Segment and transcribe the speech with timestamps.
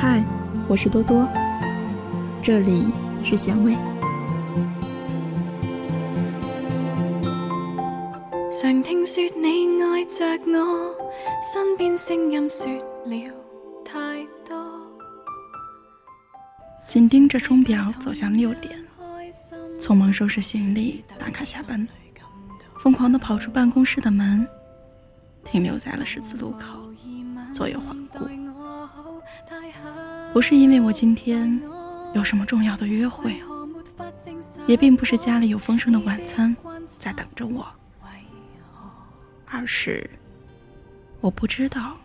[0.00, 0.24] 嗨，
[0.66, 1.28] 我是多多，
[2.42, 2.86] 这里
[3.22, 3.76] 是咸味。
[8.50, 10.96] 常听说你爱着我，
[11.52, 12.72] 身边声音说
[13.04, 13.30] 了
[13.84, 14.56] 太多。
[16.86, 18.82] 紧盯着钟表走向六点，
[19.78, 21.86] 匆忙收拾行李，打卡下班，
[22.78, 24.48] 疯狂的跑出办公室的门，
[25.44, 26.90] 停留在了十字路口，
[27.52, 28.20] 左右环顾。
[30.32, 31.60] 不是因为我今天
[32.14, 33.42] 有什么重要的约会，
[34.66, 36.56] 也并不是家里有丰盛的晚餐
[36.86, 37.66] 在等着我，
[39.46, 40.08] 而是
[41.20, 41.96] 我不知道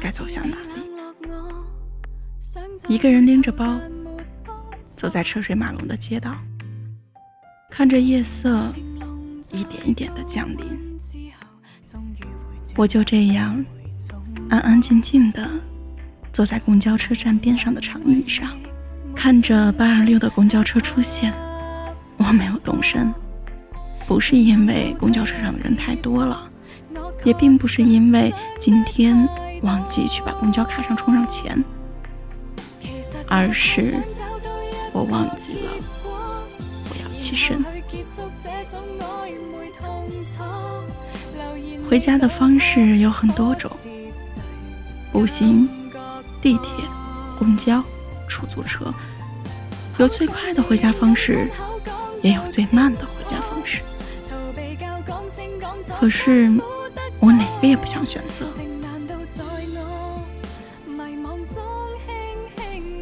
[0.00, 0.82] 该走向哪里。
[2.88, 3.80] 一个人拎着包，
[4.84, 6.36] 走在车水马龙的街道，
[7.70, 8.72] 看着夜色
[9.50, 10.98] 一点一点的降临，
[12.76, 13.64] 我就这样
[14.50, 15.48] 安安静静的。
[16.38, 18.56] 坐在公交车站边上的长椅上，
[19.12, 21.34] 看着八二六的公交车出现，
[22.16, 23.12] 我没有动身，
[24.06, 26.48] 不是因为公交车上的人太多了，
[27.24, 29.28] 也并不是因为今天
[29.62, 31.64] 忘记去把公交卡上充上钱，
[33.26, 33.96] 而是
[34.92, 35.72] 我忘记了
[36.88, 37.64] 我要起身。
[41.90, 43.68] 回家的方式有很多种，
[45.10, 45.68] 步行。
[46.40, 46.84] 地铁、
[47.38, 47.82] 公交、
[48.28, 48.92] 出租车，
[49.98, 51.48] 有最快的回家方式，
[52.22, 53.82] 也有最慢的回家方式。
[55.98, 56.50] 可是
[57.20, 58.46] 我哪个也不想选择。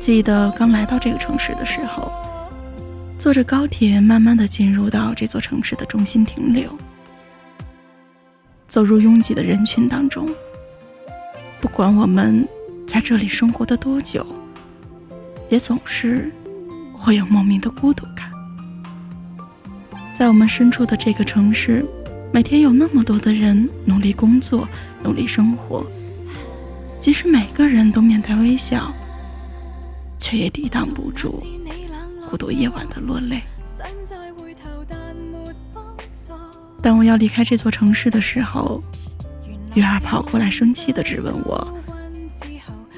[0.00, 2.10] 记得刚来到这个城市的时候，
[3.18, 6.70] 坐着高铁，慢慢的进入到这座城市的中心停留，
[8.66, 10.28] 走入拥挤的人群当中，
[11.60, 12.48] 不管我们。
[12.86, 14.24] 在这里生活的多久，
[15.50, 16.32] 也总是
[16.96, 18.30] 会有莫名的孤独感。
[20.14, 21.84] 在我们身处的这个城市，
[22.32, 24.66] 每天有那么多的人努力工作、
[25.02, 25.84] 努力生活，
[26.98, 28.94] 即使每个人都面带微笑，
[30.18, 31.44] 却也抵挡不住
[32.30, 33.42] 孤独夜晚的落泪。
[36.80, 38.82] 当我要离开这座城市的时候，
[39.74, 41.78] 月儿跑过来，生气的质问我。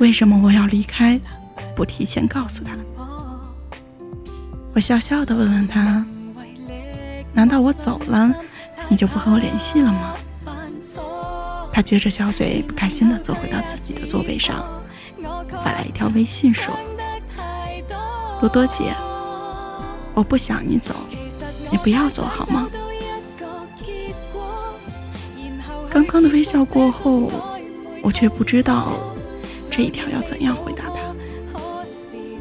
[0.01, 1.21] 为什么我要离开，
[1.75, 2.73] 不提前告诉他？
[4.73, 6.07] 我笑笑的问问他
[7.35, 8.33] ：“难道我走了，
[8.89, 10.15] 你就不和我联系了吗？”
[11.73, 14.65] 他撅着小嘴，不开心的坐回到自己的座位上，
[15.63, 16.73] 发来一条微信说
[18.41, 18.95] ：“多多姐，
[20.15, 20.95] 我不想你走，
[21.73, 22.69] 你不要走好吗？”
[25.91, 27.33] 刚刚的微笑过后，
[28.01, 28.93] 我却不知道。
[29.79, 31.15] 这一条要怎样回答他？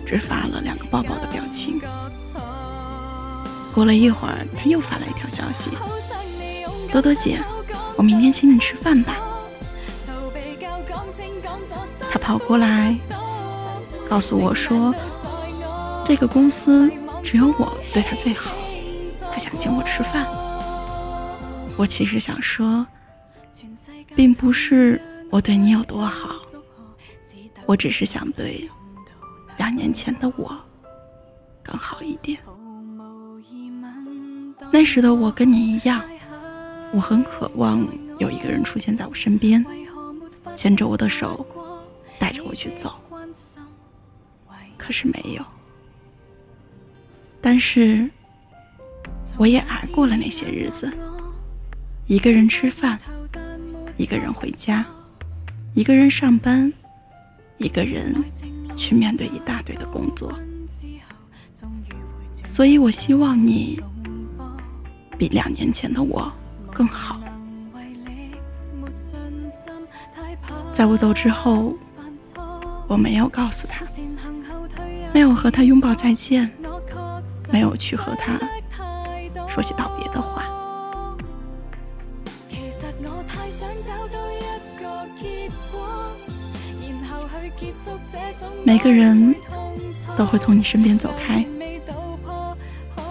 [0.07, 1.79] 只发了两个抱抱的表情。
[3.71, 5.69] 过了一会儿，他又发了一条消息
[6.91, 7.39] ：“多多姐，
[7.95, 9.19] 我明天请你吃饭吧。”
[12.09, 12.97] 他跑过来
[14.09, 14.91] 告诉我说
[16.03, 18.55] ：“这个公司只有我对他最好，
[19.31, 20.25] 他想请我吃饭。”
[21.77, 22.87] 我其实想说，
[24.15, 24.99] 并不是
[25.29, 26.29] 我对你有多好。
[27.67, 28.67] 我只是想对
[29.57, 30.57] 两年前的我
[31.61, 32.39] 更好一点。
[34.71, 36.01] 那时的我跟你一样，
[36.93, 37.85] 我很渴望
[38.19, 39.63] 有一个人出现在我身边，
[40.55, 41.45] 牵着我的手，
[42.17, 42.95] 带着我去走。
[44.77, 45.45] 可是没有。
[47.41, 48.09] 但是
[49.37, 50.91] 我也挨过了那些日子，
[52.05, 52.97] 一个人吃饭，
[53.97, 54.85] 一个人回家，
[55.73, 56.71] 一个人上班。
[57.57, 58.23] 一个人
[58.75, 60.31] 去面对一大堆的工作，
[62.31, 63.81] 所以我希望你
[65.17, 66.31] 比两年前的我
[66.71, 67.19] 更好。
[70.71, 71.75] 在我走之后，
[72.87, 73.87] 我没有告诉他，
[75.11, 76.51] 没有和他拥抱再见，
[77.51, 78.39] 没有去和他
[79.47, 80.45] 说些道别的话。
[88.63, 89.35] 每个人
[90.15, 91.45] 都会从你身边走开，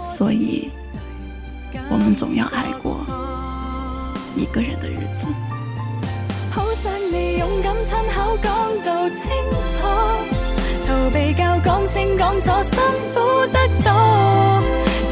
[0.05, 0.71] 所以
[1.89, 2.97] 我们总要爱过
[4.37, 5.27] 一个人的日子。
[6.51, 8.55] 好想你勇敢亲口讲
[8.85, 9.31] 到清
[9.65, 9.83] 楚，
[10.87, 12.79] 逃避教讲清讲楚，辛
[13.13, 13.91] 苦得多，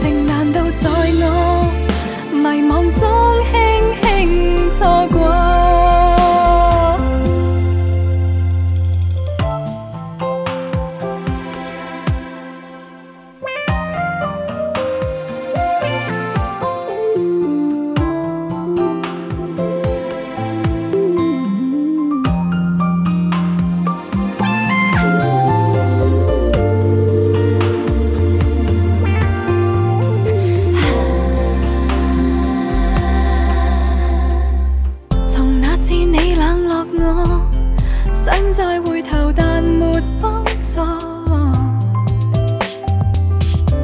[0.01, 1.23] 情难道在我
[2.33, 3.03] 迷惘中
[3.51, 3.53] 轻
[38.55, 40.81] 再回头但没帮助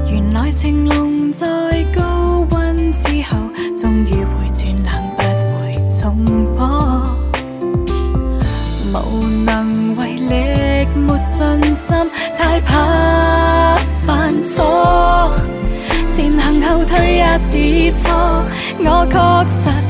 [0.07, 1.45] 原来情浓在
[1.93, 3.37] 高温之后
[3.77, 5.23] 终于会转冷不
[5.59, 6.25] 会重
[6.55, 7.17] 播
[8.95, 11.97] 无能为力没信心
[12.39, 13.75] 太怕
[14.07, 15.35] 犯错
[16.09, 18.45] 前行后退也是错
[18.79, 19.90] 我确实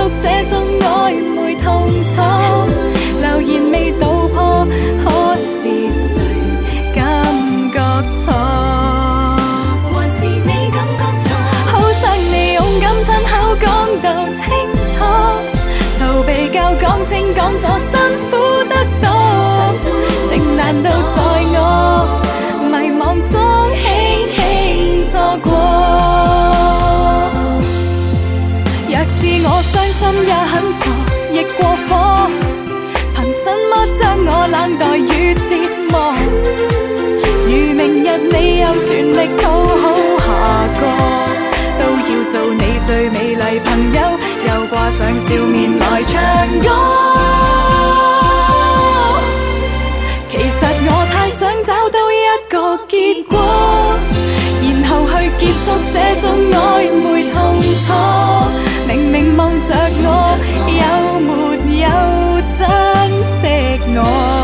[0.00, 2.22] 束这种暧昧痛楚。
[3.20, 4.66] 留言未道破，
[5.04, 6.22] 可是谁
[6.94, 7.04] 感
[7.70, 7.78] 觉
[8.12, 8.32] 错？
[9.92, 11.28] 还是你感觉错？
[11.66, 13.30] 好想你勇敢亲口
[13.60, 13.68] 讲
[14.00, 14.06] 到
[14.40, 14.48] 清
[14.86, 15.04] 楚，
[15.98, 17.66] 逃避教讲清讲楚，
[38.78, 40.26] 全力讨好下
[40.80, 40.82] 个
[41.78, 44.00] 都要做你最美丽朋友
[44.46, 46.22] 又挂上笑面来唱
[46.60, 46.68] 歌
[50.28, 52.14] 其实我太想找到一
[52.48, 53.38] 个结果
[54.62, 57.92] 然后去结束这种暧昧痛楚
[58.88, 60.06] 明明望着我
[60.66, 62.60] 有没有珍
[63.40, 64.39] 惜我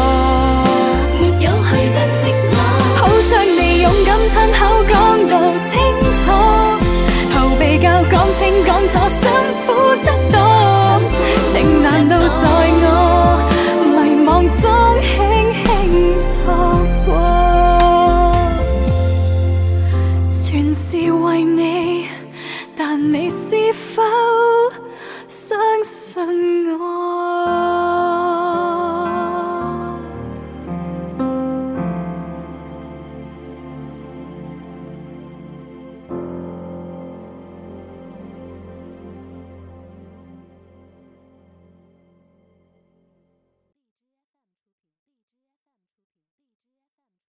[4.28, 5.78] 亲口讲到清
[6.12, 6.32] 楚
[7.32, 9.30] 逃避教讲清讲楚辛
[9.64, 9.72] 苦
[10.04, 10.36] 得多
[11.52, 12.95] 情难道在我